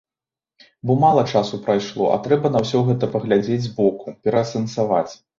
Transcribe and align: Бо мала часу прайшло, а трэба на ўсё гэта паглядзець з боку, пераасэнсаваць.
Бо 0.81 0.93
мала 1.01 1.23
часу 1.33 1.59
прайшло, 1.67 2.07
а 2.13 2.15
трэба 2.27 2.51
на 2.55 2.61
ўсё 2.63 2.81
гэта 2.87 3.09
паглядзець 3.17 3.59
з 3.67 3.71
боку, 3.75 4.15
пераасэнсаваць. 4.29 5.13